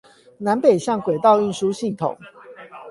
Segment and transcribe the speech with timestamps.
[0.39, 2.17] 南北向軌道運輸系統